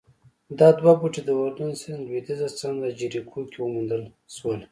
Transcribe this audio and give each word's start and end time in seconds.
دا 0.59 0.67
دوه 0.79 0.93
بوټي 0.99 1.21
د 1.25 1.29
اردن 1.41 1.71
سیند 1.81 2.01
لوېدیځه 2.05 2.47
څنډه 2.59 2.89
جریکو 2.99 3.41
کې 3.51 3.57
وموندل 3.61 4.03
شول 4.35 4.59